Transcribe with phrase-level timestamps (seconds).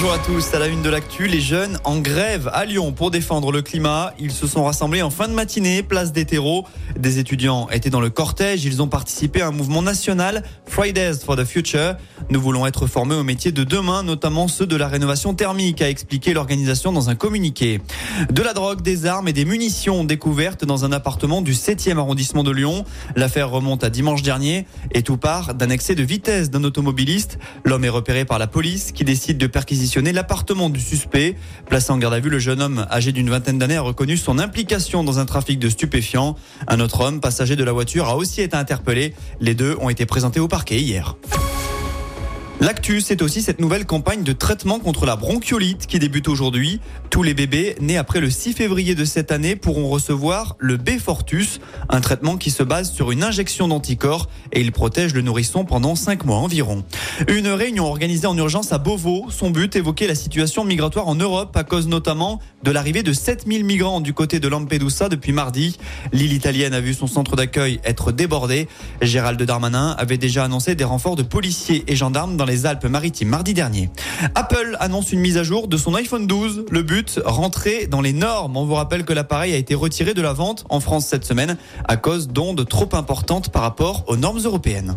[0.00, 3.10] Bonjour à tous, à la une de l'actu, les jeunes en grève à Lyon pour
[3.10, 4.14] défendre le climat.
[4.20, 6.64] Ils se sont rassemblés en fin de matinée, place des terreaux.
[6.96, 11.34] Des étudiants étaient dans le cortège, ils ont participé à un mouvement national, Fridays for
[11.34, 11.96] the Future.
[12.30, 15.90] Nous voulons être formés aux métiers de demain, notamment ceux de la rénovation thermique, a
[15.90, 17.80] expliqué l'organisation dans un communiqué.
[18.30, 22.44] De la drogue, des armes et des munitions découvertes dans un appartement du 7e arrondissement
[22.44, 22.84] de Lyon.
[23.16, 27.40] L'affaire remonte à dimanche dernier et tout part d'un excès de vitesse d'un automobiliste.
[27.64, 31.36] L'homme est repéré par la police qui décide de perquisitionner l'appartement du suspect.
[31.66, 34.38] Placé en garde à vue, le jeune homme âgé d'une vingtaine d'années a reconnu son
[34.38, 36.36] implication dans un trafic de stupéfiants.
[36.66, 39.14] Un autre homme, passager de la voiture, a aussi été interpellé.
[39.40, 41.16] Les deux ont été présentés au parquet hier.
[42.60, 46.80] L'actu, c'est aussi cette nouvelle campagne de traitement contre la bronchiolite qui débute aujourd'hui.
[47.08, 51.60] Tous les bébés nés après le 6 février de cette année pourront recevoir le B-Fortus,
[51.88, 55.94] un traitement qui se base sur une injection d'anticorps et il protège le nourrisson pendant
[55.94, 56.82] 5 mois environ.
[57.28, 61.56] Une réunion organisée en urgence à Beauvau, son but évoquer la situation migratoire en Europe
[61.56, 65.78] à cause notamment de l'arrivée de 7000 migrants du côté de Lampedusa depuis mardi.
[66.12, 68.66] L'île italienne a vu son centre d'accueil être débordé.
[69.00, 73.54] Gérald Darmanin avait déjà annoncé des renforts de policiers et gendarmes dans les Alpes-Maritimes mardi
[73.54, 73.90] dernier.
[74.34, 76.64] Apple annonce une mise à jour de son iPhone 12.
[76.70, 78.56] Le but, rentrer dans les normes.
[78.56, 81.56] On vous rappelle que l'appareil a été retiré de la vente en France cette semaine
[81.86, 84.96] à cause d'ondes trop importantes par rapport aux normes européennes.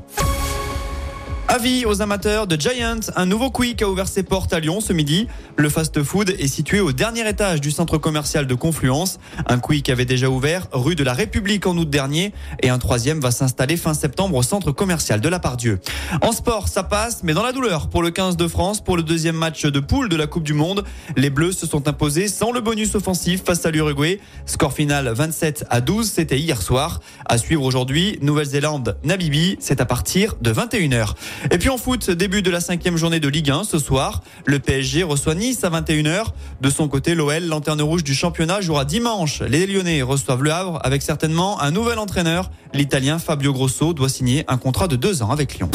[1.51, 4.93] Avis aux amateurs de Giant, un nouveau Quick a ouvert ses portes à Lyon ce
[4.93, 5.27] midi.
[5.57, 9.19] Le fast-food est situé au dernier étage du centre commercial de Confluence.
[9.47, 13.19] Un Quick avait déjà ouvert rue de la République en août dernier et un troisième
[13.19, 15.81] va s'installer fin septembre au centre commercial de la Pardieu.
[16.21, 19.03] En sport, ça passe, mais dans la douleur pour le 15 de France pour le
[19.03, 20.85] deuxième match de poule de la Coupe du Monde.
[21.17, 24.21] Les Bleus se sont imposés sans le bonus offensif face à l'Uruguay.
[24.45, 27.01] Score final 27 à 12, c'était hier soir.
[27.25, 31.15] À suivre aujourd'hui, Nouvelle-Zélande, Nabibi, c'est à partir de 21h.
[31.49, 34.21] Et puis en foot, début de la cinquième journée de Ligue 1 ce soir.
[34.45, 36.25] Le PSG reçoit Nice à 21h.
[36.61, 39.41] De son côté, l'OL, lanterne rouge du championnat, jouera dimanche.
[39.41, 42.51] Les Lyonnais reçoivent le Havre avec certainement un nouvel entraîneur.
[42.73, 45.71] L'Italien Fabio Grosso doit signer un contrat de deux ans avec Lyon.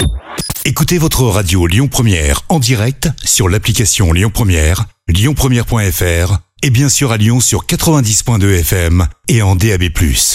[0.65, 7.13] Écoutez votre radio Lyon Première en direct sur l'application Lyon Première, lyonpremière.fr et bien sûr
[7.13, 9.85] à Lyon sur 90.2 FM et en DAB+.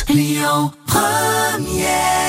[0.09, 2.20] Lyon Première